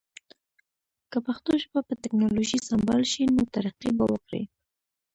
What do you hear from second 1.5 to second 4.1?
ژبه په ټکنالوژی سمبال شی نو ترقی به